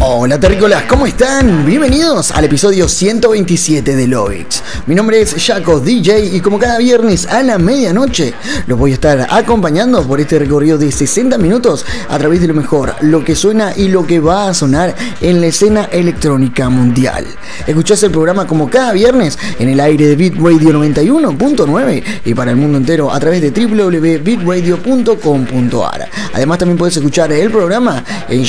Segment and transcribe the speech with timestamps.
[0.00, 1.64] Hola terrícolas, ¿cómo están?
[1.64, 4.62] Bienvenidos al episodio 127 de Lovix.
[4.86, 8.34] Mi nombre es Jaco DJ y como cada viernes a la medianoche
[8.66, 12.54] los voy a estar acompañando por este recorrido de 60 minutos a través de lo
[12.54, 17.26] mejor, lo que suena y lo que va a sonar en la escena electrónica mundial.
[17.66, 22.50] Escuchás el programa como cada viernes en el aire de Beat Radio 91.9 y para
[22.50, 26.10] el mundo entero a través de www.bitradio.com.ar.
[26.34, 28.44] Además también puedes escuchar el programa en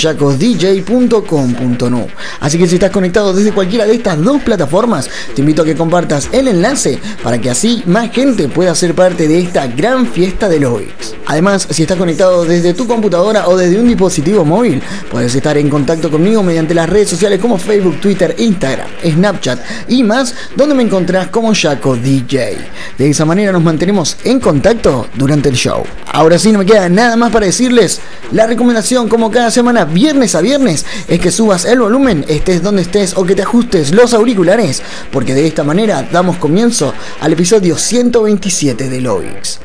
[1.35, 2.07] jacosdj.com.no.
[2.39, 5.75] Así que si estás conectado desde cualquiera de estas dos plataformas, te invito a que
[5.75, 10.49] compartas el enlace para que así más gente pueda ser parte de esta gran fiesta
[10.49, 11.15] de Lovix.
[11.27, 15.69] Además, si estás conectado desde tu computadora o desde un dispositivo móvil, puedes estar en
[15.69, 20.83] contacto conmigo mediante las redes sociales como Facebook, Twitter, Instagram, Snapchat y más, donde me
[20.83, 22.57] encontrás como Jaco DJ.
[22.97, 25.83] De esa manera nos mantenemos en contacto durante el show.
[26.11, 27.99] Ahora sí, no me queda nada más para decirles.
[28.31, 32.81] La recomendación, como cada semana, viernes a viernes, es que subas el volumen, estés donde
[32.81, 34.81] estés o que te ajustes los auriculares,
[35.11, 39.59] porque de esta manera damos comienzo al episodio 127 de Lovix.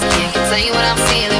[0.00, 1.31] Can't tell you what I'm feeling.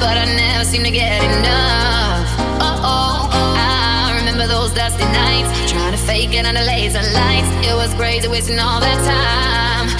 [0.00, 2.26] but I never seem to get enough.
[2.58, 7.48] Oh, oh, oh, I remember those dusty nights, trying to fake it under laser lights.
[7.68, 9.99] It was crazy wasting all that time.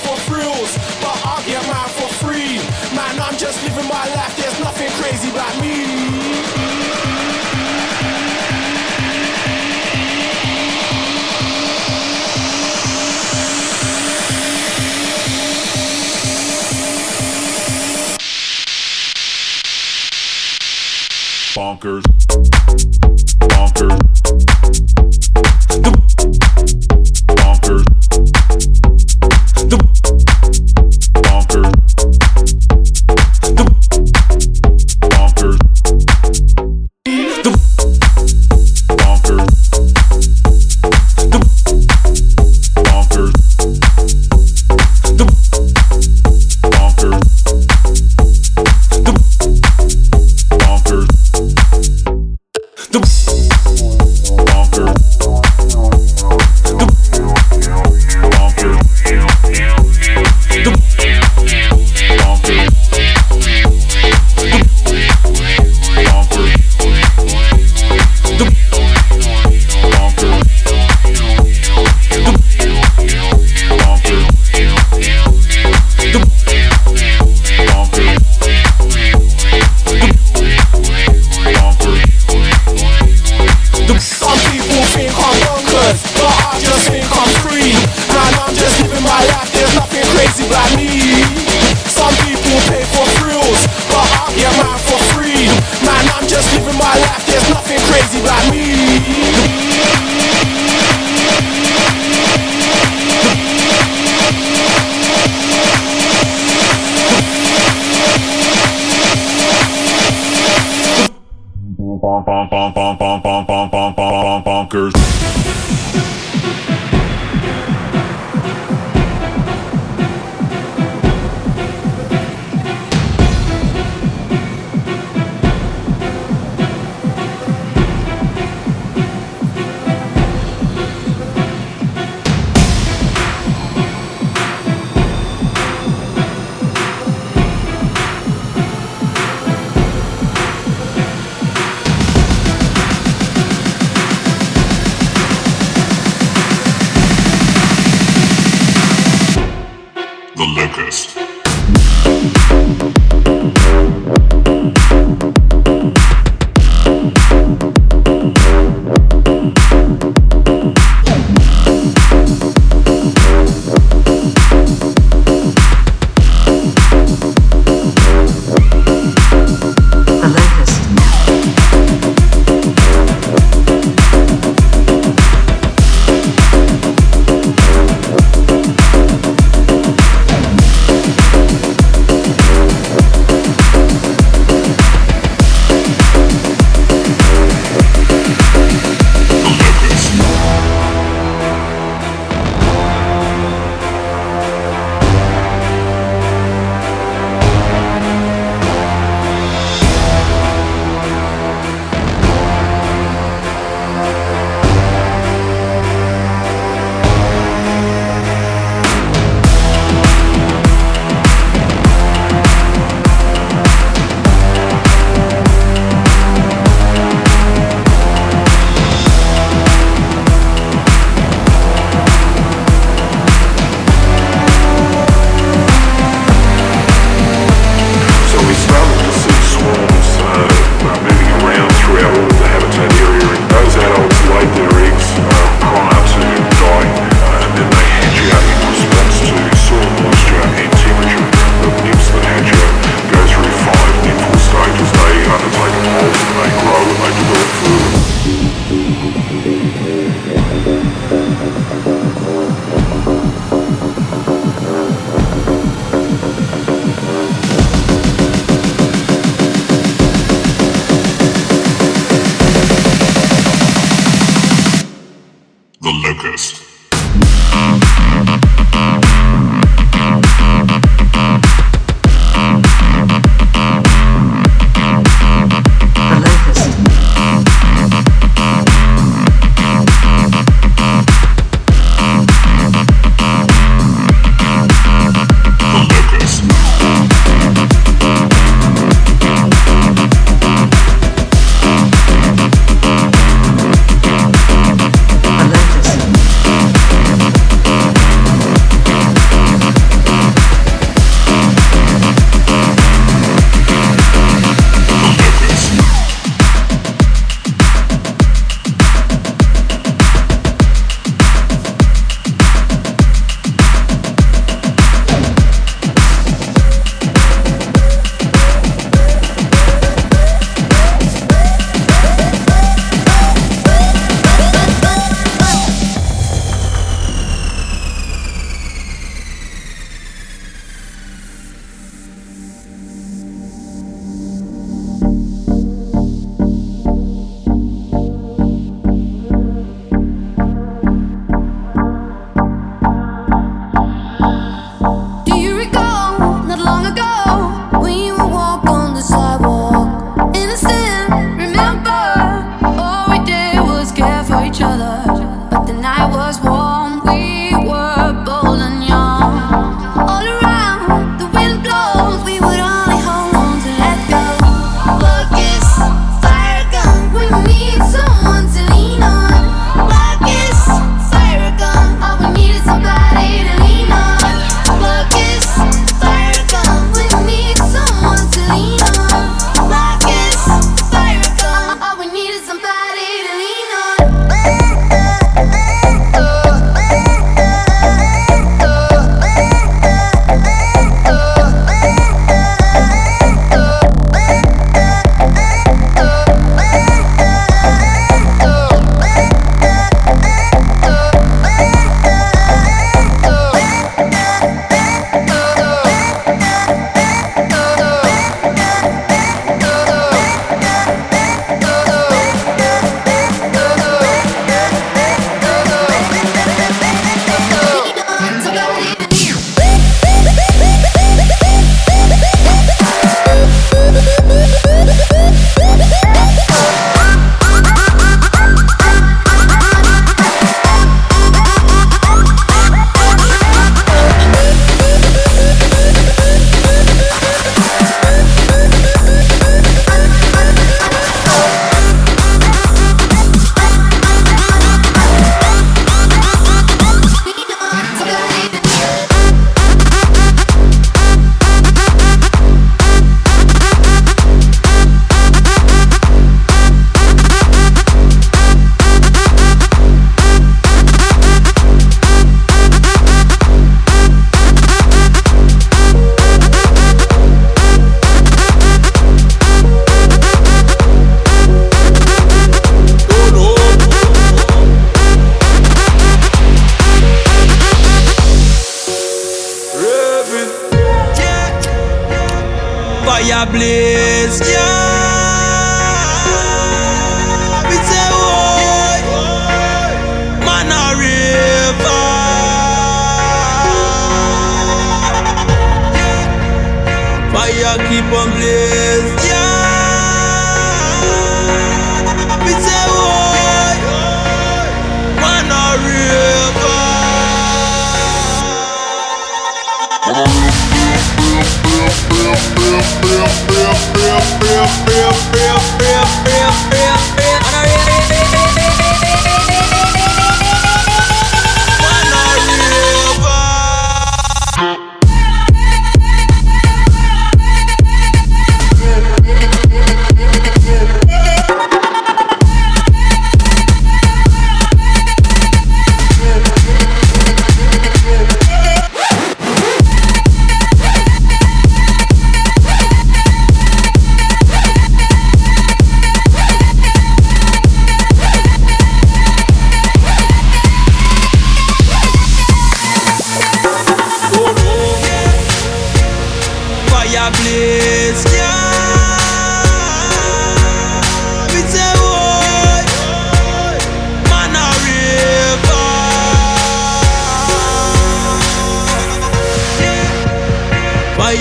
[21.81, 22.10] bonkers,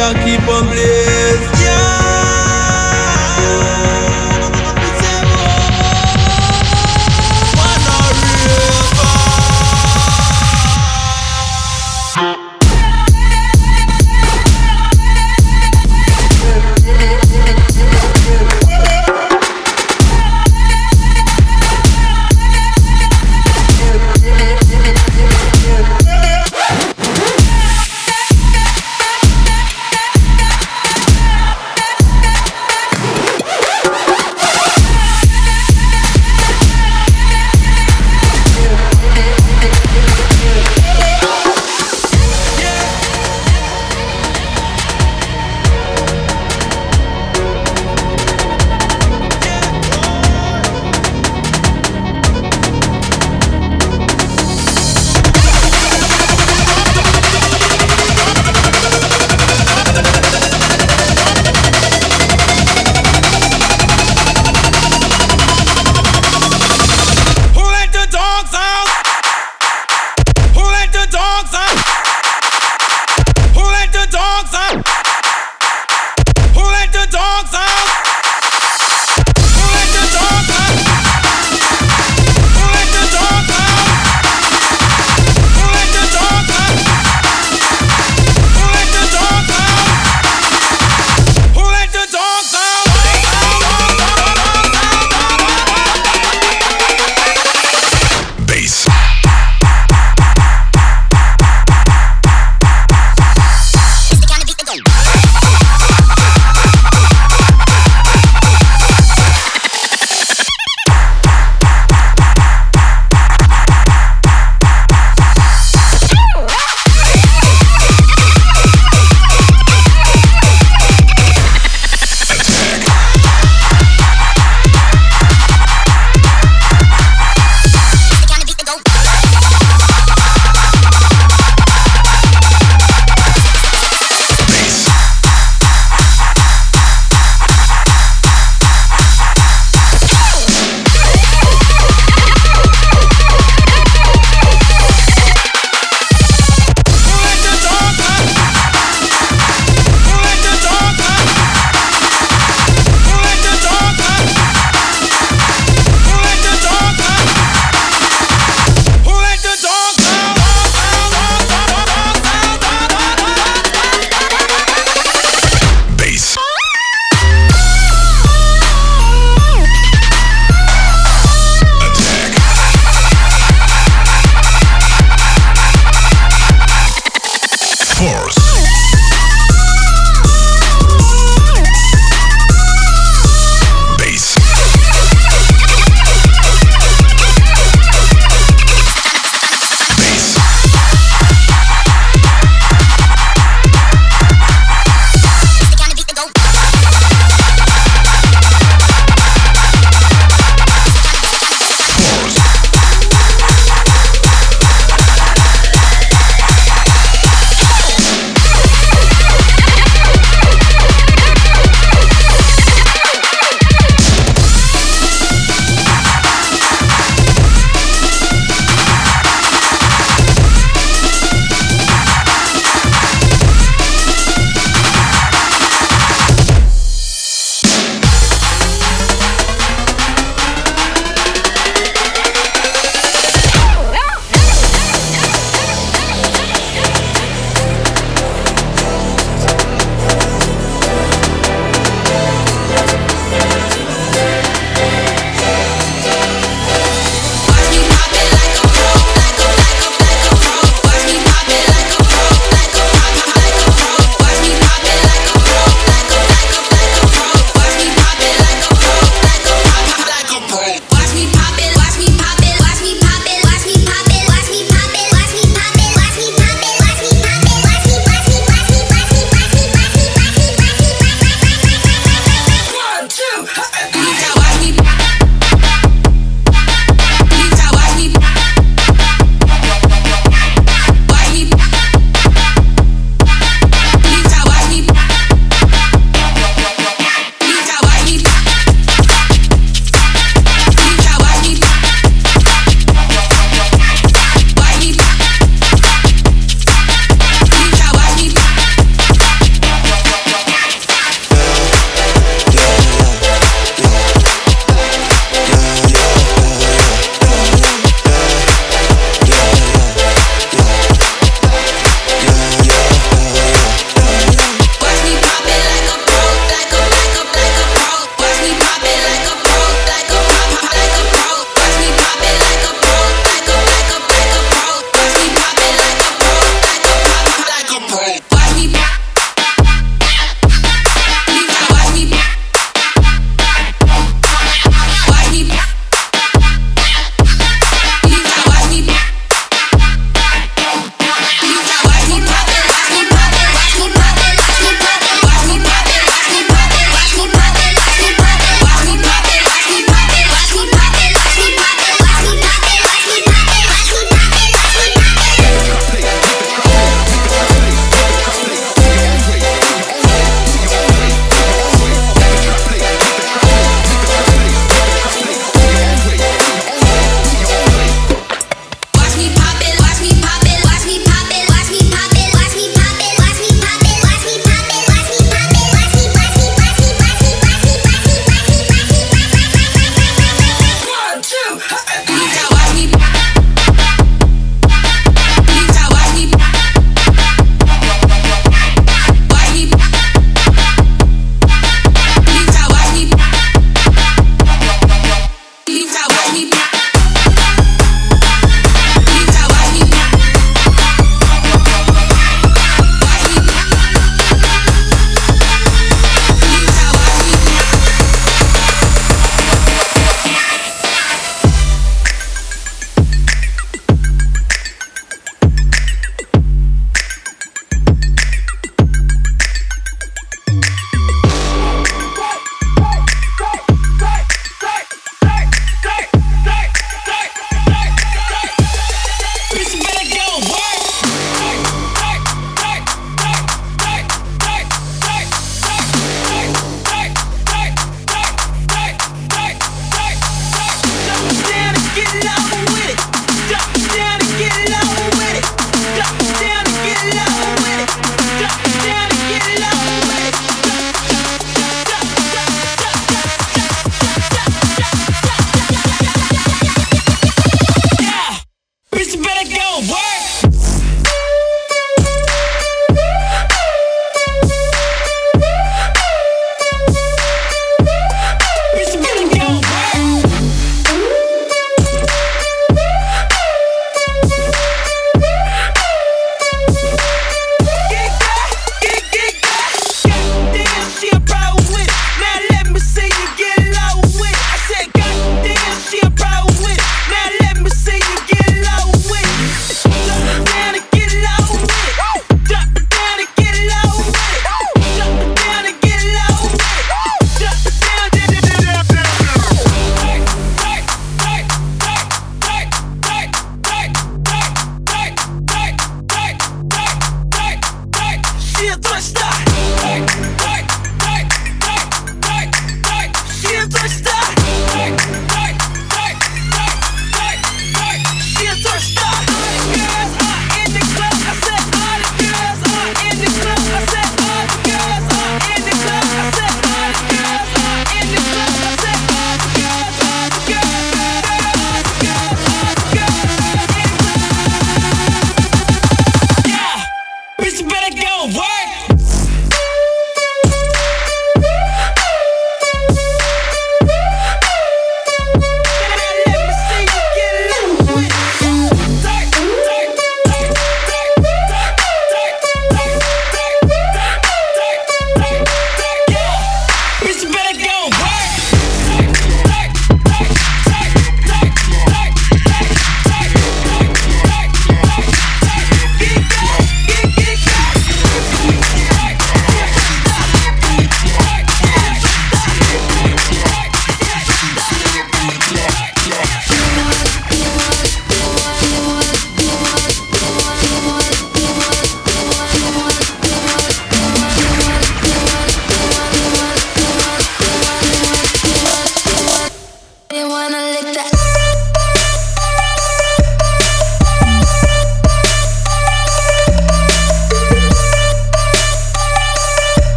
[0.00, 1.51] aqui qui peut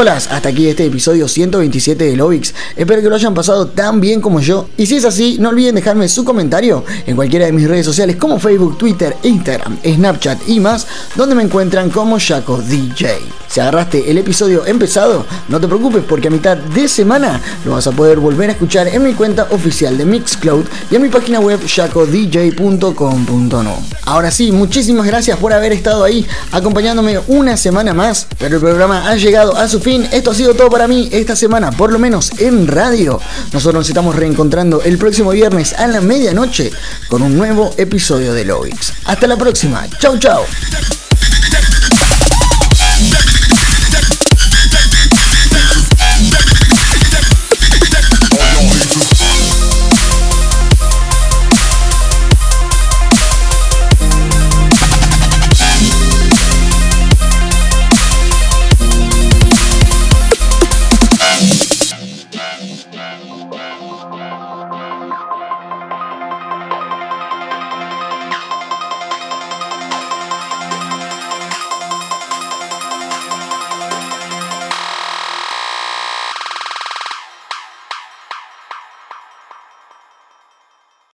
[0.00, 2.54] Terrícolas, hasta aquí este episodio 127 de Lovix.
[2.74, 4.66] Espero que lo hayan pasado tan bien como yo.
[4.78, 8.16] Y si es así, no olviden dejarme su comentario en cualquiera de mis redes sociales
[8.16, 10.86] como Facebook, Twitter, Instagram, Snapchat y más,
[11.16, 13.18] donde me encuentran como Shaco DJ.
[13.50, 17.86] Si agarraste el episodio empezado, no te preocupes porque a mitad de semana lo vas
[17.86, 21.40] a poder volver a escuchar en mi cuenta oficial de Mixcloud y en mi página
[21.40, 23.78] web shacodj.com.no.
[24.04, 29.10] Ahora sí, muchísimas gracias por haber estado ahí acompañándome una semana más, pero el programa
[29.10, 32.30] ha llegado a su Esto ha sido todo para mí esta semana, por lo menos
[32.38, 33.20] en radio.
[33.52, 36.70] Nosotros nos estamos reencontrando el próximo viernes a la medianoche
[37.08, 38.92] con un nuevo episodio de Lovix.
[39.04, 39.88] Hasta la próxima.
[39.98, 40.42] Chau, chau.